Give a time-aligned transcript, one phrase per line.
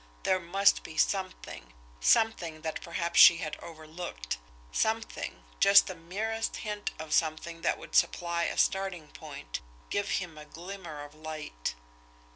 [0.23, 4.39] There must be something, something that perhaps she had overlooked,
[4.71, 9.59] something, just the merest hint of something that would supply a starting point,
[9.91, 11.75] give him a glimmer of light.